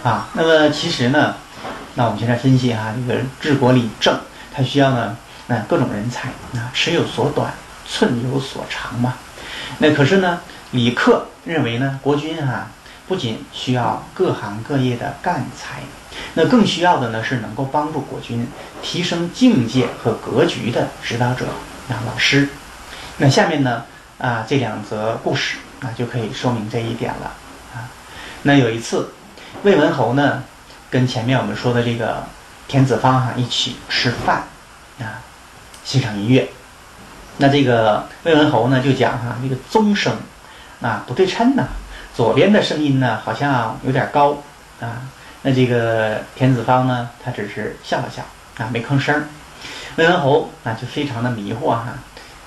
[0.04, 0.12] 啊！
[0.12, 1.34] 啊那么其实呢，
[1.96, 4.20] 那我们现在分析哈，这个治国理政，
[4.54, 7.54] 它需要呢，那各种人才啊，尺有所短。
[7.88, 9.14] 寸有所长嘛，
[9.78, 12.68] 那可是呢，李克认为呢，国君啊，
[13.08, 15.84] 不仅需要各行各业的干才，
[16.34, 18.48] 那更需要的呢是能够帮助国君
[18.82, 21.46] 提升境界和格局的指导者
[21.88, 22.50] 啊，老师。
[23.18, 23.84] 那下面呢
[24.18, 27.34] 啊这两则故事啊就可以说明这一点了
[27.76, 27.86] 啊。
[28.42, 29.12] 那有一次，
[29.62, 30.44] 魏文侯呢
[30.90, 32.24] 跟前面我们说的这个
[32.68, 34.46] 田子方哈一起吃饭
[35.00, 35.22] 啊，
[35.86, 36.50] 欣赏音乐。
[37.38, 40.14] 那这个魏文侯呢，就讲哈，这个钟声
[40.82, 41.68] 啊不对称呐，
[42.14, 44.38] 左边的声音呢好像有点高
[44.82, 45.04] 啊。
[45.44, 48.24] 那这个田子方呢，他只是笑了笑
[48.58, 49.24] 啊，没吭声。
[49.98, 51.94] 魏文侯啊就非常的迷惑哈，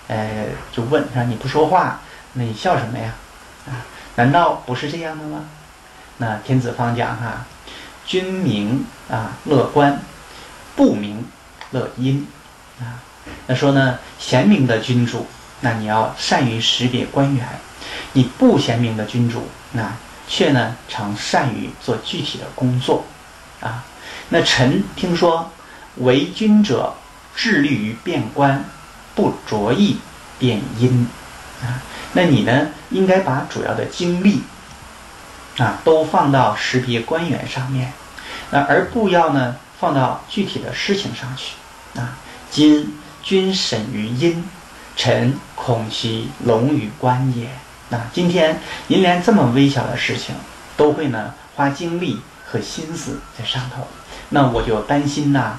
[0.08, 2.00] 呃，就问说你不说话，
[2.32, 3.14] 那你笑什么呀？
[3.66, 3.84] 啊，
[4.16, 5.44] 难道不是这样的吗？
[6.16, 7.44] 那田子方讲哈，
[8.04, 10.00] 君明啊乐观，
[10.74, 11.24] 不明
[11.70, 12.26] 乐阴
[12.80, 13.04] 啊。
[13.46, 15.26] 那说呢，贤明的君主，
[15.60, 17.44] 那你要善于识别官员；
[18.12, 19.92] 你不贤明的君主，那
[20.26, 23.04] 却呢常善于做具体的工作，
[23.60, 23.84] 啊。
[24.28, 25.50] 那臣听说，
[25.96, 26.94] 为君者
[27.34, 28.62] 致力于变官，
[29.14, 29.96] 不着意
[30.38, 31.08] 变阴，
[31.62, 31.80] 啊。
[32.12, 34.42] 那你呢，应该把主要的精力，
[35.56, 37.92] 啊，都放到识别官员上面，
[38.50, 41.54] 那而不要呢放到具体的事情上去，
[41.98, 42.18] 啊。
[42.50, 42.98] 今。
[43.28, 44.42] 君审于阴，
[44.96, 47.46] 臣恐其龙于官也。
[47.90, 50.34] 那今天您连这么微小的事情
[50.78, 53.86] 都会呢花精力和心思在上头，
[54.30, 55.58] 那我就担心呐，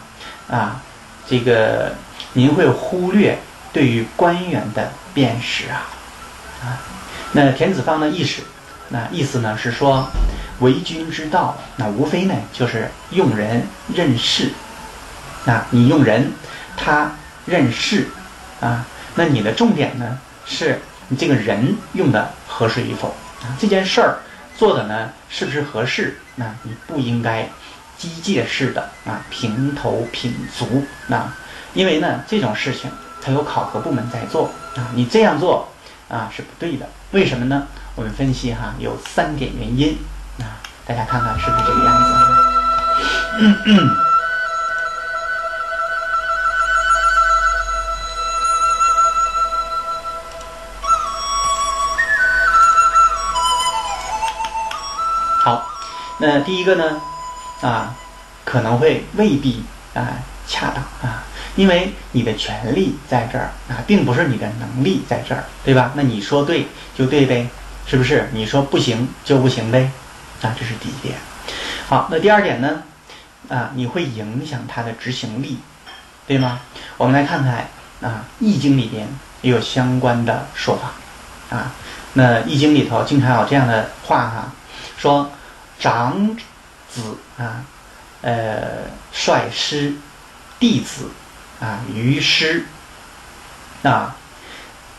[0.50, 0.82] 啊，
[1.28, 1.94] 这个
[2.34, 3.38] 您会忽略
[3.72, 5.86] 对于官员的辨识啊，
[6.64, 6.82] 啊，
[7.34, 8.42] 那田子方的意识，
[8.88, 10.10] 那意思呢是说，
[10.58, 14.54] 为君之道，那无非呢就是用人任事，
[15.46, 16.32] 那，你用人，
[16.76, 17.12] 他。
[17.50, 18.08] 认事，
[18.62, 18.86] 啊，
[19.16, 23.10] 那你的重点呢，是你这个人用的合适与否
[23.42, 23.58] 啊？
[23.60, 24.20] 这件事儿
[24.56, 26.20] 做的呢，是不是合适？
[26.36, 27.50] 那你不应该
[27.98, 31.36] 机械式的啊，平头品足啊，
[31.74, 32.90] 因为呢，这种事情
[33.22, 35.68] 它有考核部门在做啊，你这样做
[36.08, 36.88] 啊是不对的。
[37.12, 37.68] 为什么呢？
[37.96, 39.98] 我们分析哈，有三点原因
[40.40, 42.14] 啊，大家看看是不是这个样子？
[43.40, 44.09] 嗯 嗯。
[56.22, 57.02] 那第一个呢，
[57.62, 57.96] 啊，
[58.44, 61.24] 可能会未必啊恰当啊，
[61.56, 65.94] 因为你的权利在这儿啊，并不是你的能力在这儿，对吧？
[65.96, 67.48] 那你说对就对呗，
[67.88, 68.30] 是不是？
[68.34, 69.90] 你说不行就不行呗，
[70.42, 71.16] 啊，这是第一点。
[71.88, 72.84] 好，那第二点呢，
[73.48, 75.58] 啊，你会影响他的执行力，
[76.28, 76.60] 对吗？
[76.98, 77.70] 我们来看看
[78.02, 79.08] 啊，《易经》里边
[79.42, 81.72] 也有相关的说法啊。
[82.12, 84.52] 那《易经》里头经常有这样的话哈，
[84.98, 85.32] 说。
[85.80, 86.36] 长
[86.90, 87.64] 子啊，
[88.22, 89.94] 呃，率师，
[90.60, 91.10] 弟子
[91.62, 92.66] 啊，于师
[93.84, 94.16] 啊，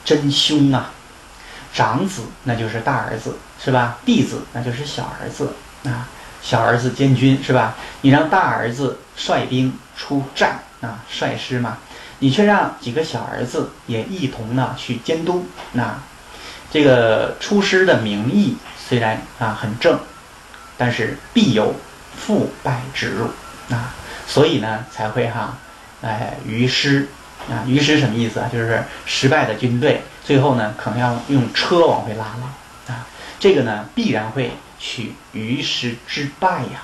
[0.05, 0.91] 真凶啊！
[1.73, 3.99] 长子那就是大儿子是吧？
[4.05, 6.09] 弟子那就是小儿子啊，
[6.43, 7.77] 小儿子监军是吧？
[8.01, 11.79] 你让大儿子率兵出战啊，率师嘛，
[12.21, 15.99] 你却让几个小儿子也一同呢去监督，那
[16.73, 18.57] 这个出师的名义
[18.89, 20.01] 虽然啊很正。
[20.81, 21.75] 但是必有
[22.17, 23.27] 腐败之入
[23.69, 23.95] 啊，
[24.27, 25.59] 所以呢才会哈，
[26.01, 27.07] 哎，于师
[27.51, 28.49] 啊，于师什么意思啊？
[28.51, 32.55] 就是失败的军队，最后呢可能要用车往回拉了
[32.89, 33.05] 啊，
[33.39, 36.81] 这个呢必然会取于师之败呀。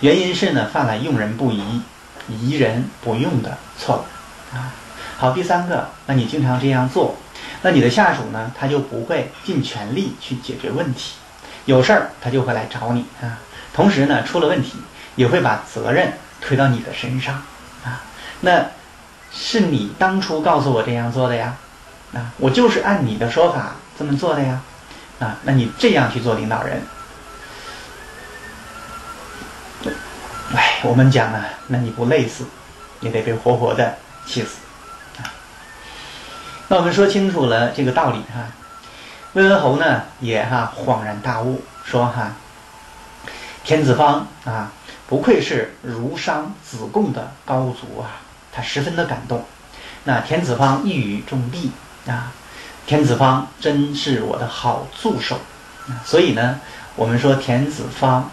[0.00, 1.80] 原因是呢犯了用人不疑、
[2.28, 4.74] 疑人不用的错误啊。
[5.16, 7.16] 好，第三个，那你经常这样做，
[7.62, 11.14] 那你的下属呢他就不会尽全力去解决问题，
[11.66, 13.38] 有事儿他就会来找你啊。
[13.72, 14.78] 同时呢出了问题。
[15.16, 17.36] 也会把责任推到你的身上，
[17.84, 18.02] 啊，
[18.40, 18.66] 那
[19.32, 21.54] 是你当初告诉我这样做的呀，
[22.12, 24.60] 啊，我就是按你的说法这么做的呀，
[25.20, 26.82] 啊，那你这样去做领导人，
[30.52, 32.44] 哎，我们讲呢，那你不累死，
[32.98, 33.96] 也得被活活的
[34.26, 34.56] 气死，
[35.22, 35.30] 啊，
[36.66, 38.50] 那我们说清楚了这个道理哈，
[39.34, 42.32] 魏文侯呢也哈恍然大悟，说哈，
[43.62, 44.72] 田子方啊。
[45.06, 49.44] 不愧是儒商子贡的高足啊，他十分的感动。
[50.04, 51.72] 那田子方一语中的
[52.10, 52.32] 啊，
[52.86, 55.38] 田子方真是我的好助手。
[56.06, 56.58] 所以呢，
[56.96, 58.30] 我们说田子方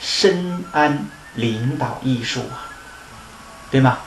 [0.00, 0.96] 深谙
[1.34, 2.72] 领导艺术啊，
[3.70, 3.98] 对吗？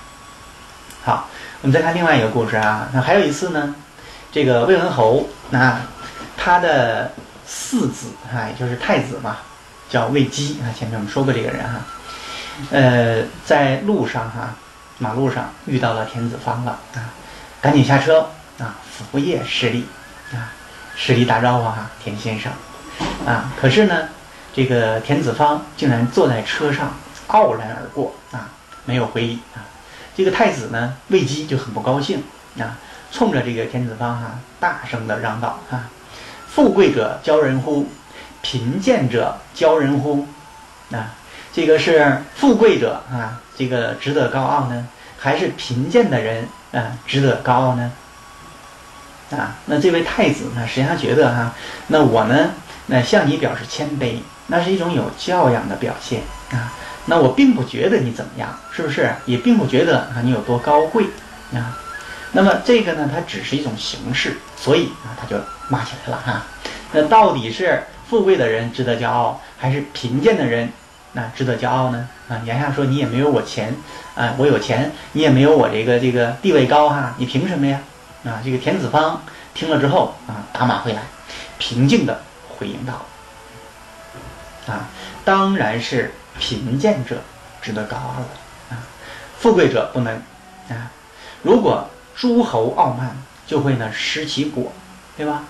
[1.03, 1.29] 好，
[1.61, 2.89] 我们再看另外一个故事啊。
[2.93, 3.75] 那还有一次呢，
[4.31, 5.79] 这个魏文侯那
[6.47, 7.11] 他的
[7.45, 9.39] 四子啊，也就是太子嘛，
[9.89, 10.71] 叫魏姬啊。
[10.73, 11.81] 前面我们说过这个人哈。
[12.71, 14.55] 呃，在路上哈，
[14.97, 17.11] 马路上遇到了田子方了啊，
[17.59, 18.29] 赶紧下车
[18.59, 18.77] 啊，
[19.11, 19.85] 扶叶施礼
[20.31, 20.55] 啊，
[20.95, 22.49] 施礼打招呼哈，田先生
[23.25, 23.51] 啊。
[23.59, 24.07] 可是呢，
[24.53, 26.93] 这个田子方竟然坐在车上
[27.27, 28.47] 傲然而过啊，
[28.85, 29.67] 没有回礼啊。
[30.15, 32.23] 这个太子呢，魏姬就很不高兴
[32.57, 32.77] 啊，
[33.11, 35.89] 冲着这个田子方哈，大声的嚷道啊
[36.47, 37.87] ：“富贵者骄人乎？
[38.41, 40.27] 贫贱者骄人乎？”
[40.91, 41.13] 啊。
[41.53, 47.91] 这个是富贵者啊，这个值得高傲呢，还是贫贱的人啊值得高傲呢？
[49.31, 51.55] 啊，那这位太子呢，实际上觉得哈，
[51.87, 52.51] 那我呢，
[52.85, 56.71] 那向你表示谦卑，那是一种有教养的表现啊。
[57.07, 59.11] 那我并不觉得你怎么样，是不是？
[59.25, 61.05] 也并不觉得啊你有多高贵
[61.55, 61.75] 啊。
[62.31, 65.37] 那么这个呢，它只是一种形式，所以啊，他就
[65.69, 66.43] 骂起来了哈。
[66.91, 70.71] 那到底是富贵的人值得骄傲，还是贫贱的人？
[71.13, 72.07] 那值得骄傲呢？
[72.29, 73.75] 啊，言下说你也没有我钱，
[74.13, 77.79] 啊，我有钱，你也没有我这个这个地位高哈，你凭什么呀？
[78.25, 79.21] 啊，这个田子方
[79.53, 81.01] 听了之后啊，打马回来，
[81.57, 83.05] 平静的回应道：
[84.67, 84.89] 啊，
[85.23, 87.21] 当然是贫贱者
[87.61, 88.27] 值得高傲了
[88.71, 88.83] 啊，
[89.39, 90.13] 富贵者不能
[90.69, 90.91] 啊。
[91.41, 94.73] 如果诸侯傲慢，就会呢失其果，
[95.15, 95.43] 对吧？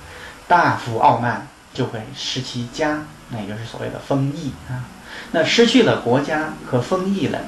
[0.50, 4.84] 大夫傲慢就会失其家，那也就是所谓的封邑啊。
[5.32, 7.40] 那失去了国家和封邑了，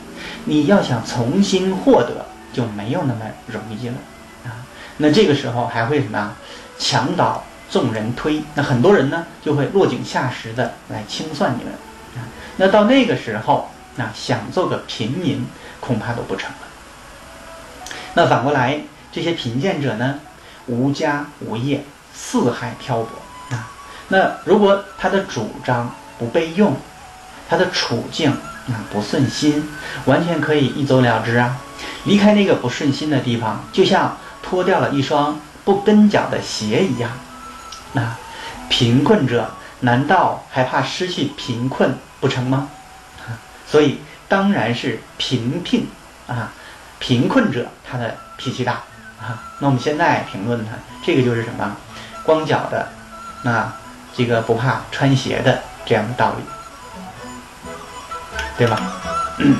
[0.45, 3.95] 你要想重新获得就没有那么容易了
[4.45, 4.65] 啊！
[4.97, 6.35] 那这个时候还会什么啊？
[6.77, 11.73] 墙倒众人推，那很多人呢就会落井下石的来清算你们
[12.15, 12.23] 啊！
[12.55, 15.45] 那到那个时候，那想做个平民
[15.81, 16.57] 恐怕都不成了。
[18.15, 20.19] 那反过来，这些贫贱者呢，
[20.67, 23.09] 无家无业，四海漂泊
[23.55, 23.71] 啊！
[24.09, 26.75] 那如果他的主张不被用，
[27.49, 29.67] 他的处境啊不顺心，
[30.05, 31.57] 完全可以一走了之啊！
[32.05, 37.11] 离开那个不顺心的地方，就像脱掉了一双不跟脚的鞋一样。
[37.93, 38.15] 那
[38.69, 42.69] 贫困者难道还怕失去贫困不成吗？
[43.67, 45.87] 所以当然是贫贫
[46.27, 46.51] 啊，
[46.99, 48.83] 贫困者他的脾气大
[49.21, 49.41] 啊。
[49.59, 50.71] 那我们现在评论它，
[51.05, 51.75] 这个就是什么？
[52.23, 52.87] 光脚的，
[53.43, 53.71] 那
[54.15, 56.43] 这个不怕穿鞋的这样的道理。
[58.57, 58.77] 对吧？
[59.37, 59.55] 嗯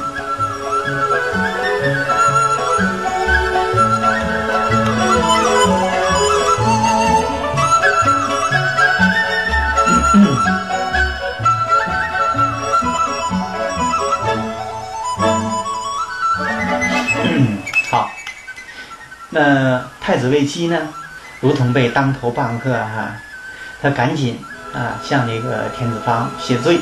[19.39, 20.89] 那太子魏姬呢，
[21.39, 23.15] 如同被当头棒喝哈，
[23.81, 24.37] 他赶紧
[24.73, 26.77] 啊向那个田子方谢罪，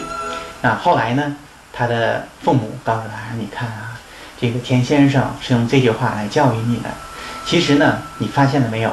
[0.64, 1.36] 啊后来呢？
[1.72, 4.00] 他的父母告诉他：“你看啊，
[4.42, 6.90] 这个田先生是用这句话来教育你的。
[7.46, 8.90] 其实呢，你发现了没有？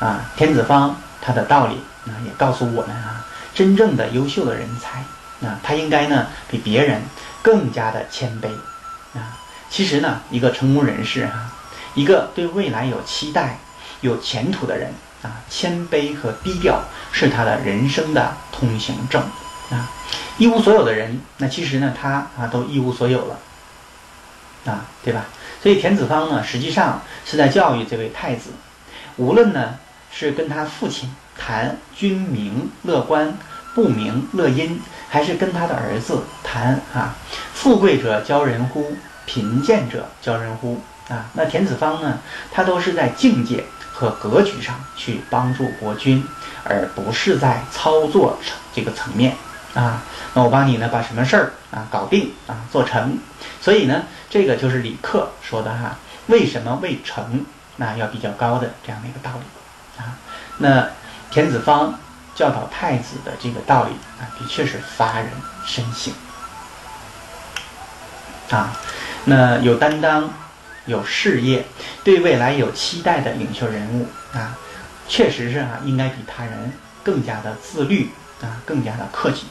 [0.00, 3.24] 啊，田子方他的道理啊，也告诉我们啊，
[3.54, 4.98] 真正的优秀的人才
[5.46, 7.00] 啊，他应该呢比别人
[7.40, 8.48] 更加的谦卑
[9.16, 9.38] 啊。
[9.70, 11.46] 其实呢，一个成功人士哈，
[11.94, 13.58] 一个对未来有期待、
[14.00, 16.80] 有前途的人啊，谦卑和低调
[17.12, 19.22] 是他的人生的通行证
[19.70, 19.90] 啊。”
[20.38, 23.38] 一无所有的人，那其实呢，他啊都一无所有了，
[24.72, 25.24] 啊，对吧？
[25.60, 28.50] 所以田子方呢，实际上是在教育这位太子，
[29.16, 29.74] 无论呢
[30.12, 33.36] 是跟他父亲谈君明乐观，
[33.74, 37.16] 不明乐阴，还是跟他的儿子谈啊，
[37.52, 42.18] 富贵者骄人乎，贫贱者骄人乎啊，那田子方呢，
[42.52, 46.26] 他都是在境界和格局上去帮助国君，
[46.64, 49.36] 而不是在操作层这个层面
[49.74, 50.02] 啊。
[50.34, 53.18] 那我帮你呢，把什么事儿啊搞定啊做成，
[53.60, 54.02] 所以呢。
[54.30, 55.96] 这个就是李克说的哈，
[56.26, 57.46] 为什么未成
[57.76, 60.18] 那要比较高的这样的一个道理啊？
[60.58, 60.86] 那
[61.30, 61.98] 田子方
[62.34, 65.30] 教导太子的这个道理啊，的确是发人
[65.64, 66.12] 深省
[68.50, 68.76] 啊。
[69.24, 70.28] 那有担当、
[70.88, 71.64] 有事业、
[72.02, 74.58] 对未来有期待的领袖人物啊，
[75.06, 76.72] 确实是啊，应该比他人
[77.04, 78.10] 更加的自律
[78.42, 79.44] 啊，更加的克己。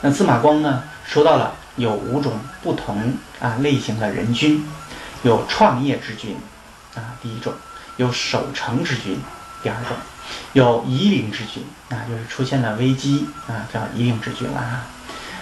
[0.00, 1.56] 那司马光呢，说到了。
[1.78, 4.66] 有五种不同啊类型的人君，
[5.24, 6.34] 有创业之君，
[6.94, 7.52] 啊第一种；
[7.98, 9.20] 有守成之君，
[9.62, 9.94] 第二种；
[10.54, 14.86] 有夷陵之君，啊就是出现了危机啊叫夷陵之君了啊。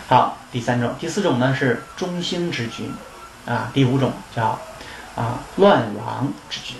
[0.09, 2.93] 好，第三种、第四种呢是中兴之君，
[3.47, 4.59] 啊第五种叫
[5.17, 6.77] 啊乱王之君。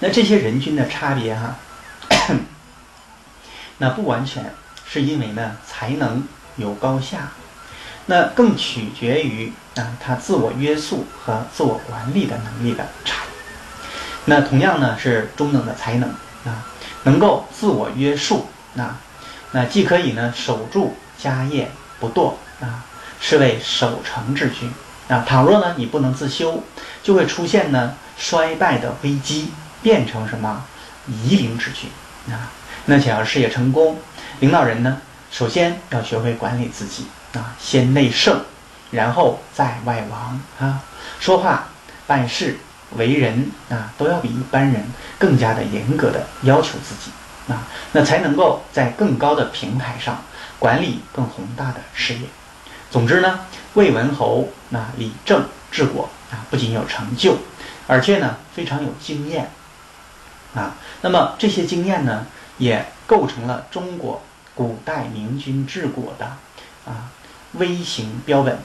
[0.00, 1.56] 那这些人君的差别哈，
[3.78, 4.54] 那不完全
[4.88, 6.26] 是因为呢才能
[6.56, 7.30] 有高下。
[8.06, 13.28] 那更取决于啊，他自我约束和自我管理的能力的差异。
[14.24, 16.08] 那同样呢是中等的才能
[16.44, 16.64] 啊，
[17.02, 18.98] 能够自我约束啊，
[19.52, 21.70] 那既可以呢守住家业
[22.00, 22.84] 不堕啊，
[23.20, 24.72] 是为守成之君
[25.08, 25.24] 啊。
[25.26, 26.62] 倘若呢你不能自修，
[27.02, 29.50] 就会出现呢衰败的危机，
[29.82, 30.64] 变成什么
[31.06, 31.90] 夷陵之君
[32.32, 32.50] 啊。
[32.86, 33.98] 那想要事业成功，
[34.40, 34.98] 领导人呢，
[35.30, 37.06] 首先要学会管理自己。
[37.34, 38.40] 啊，先内圣，
[38.90, 40.80] 然后再外王啊！
[41.20, 41.68] 说话、
[42.06, 42.58] 办事、
[42.96, 44.82] 为人啊，都要比一般人
[45.18, 47.10] 更加的严格的要求自己
[47.52, 50.24] 啊，那才能够在更高的平台上
[50.58, 52.20] 管理更宏大的事业。
[52.90, 53.40] 总之呢，
[53.78, 57.36] 魏文侯那理政治国啊，不仅有成就，
[57.86, 59.52] 而且呢非常有经验
[60.52, 60.74] 啊。
[61.00, 62.26] 那么这些经验呢，
[62.58, 64.20] 也构成了中国
[64.56, 66.26] 古代明君治国的
[66.84, 67.10] 啊。
[67.52, 68.58] 微型标本。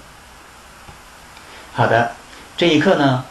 [1.74, 2.14] 好的，
[2.58, 3.24] 这一课呢，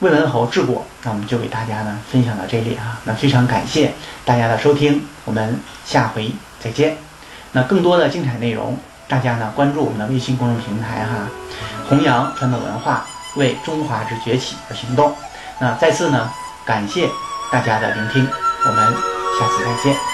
[0.00, 3.00] 魏文侯治国，那我们就给大家呢分享到这里啊。
[3.04, 6.98] 那非常感谢大家的收听，我们下回再见。
[7.52, 8.76] 那更多的精彩内容，
[9.08, 11.26] 大家呢关注我们的微信公众平台哈，
[11.88, 13.06] 弘扬传统文化，
[13.36, 15.12] 为中华之崛起而行动。
[15.58, 16.30] 那再次呢
[16.64, 17.08] 感谢
[17.50, 18.28] 大家的聆听，
[18.66, 18.86] 我们
[19.40, 20.07] 下次再见。